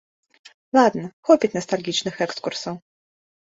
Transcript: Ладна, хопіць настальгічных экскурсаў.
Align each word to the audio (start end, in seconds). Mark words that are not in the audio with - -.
Ладна, 0.77 1.05
хопіць 1.29 1.53
настальгічных 1.59 2.15
экскурсаў. 2.29 2.83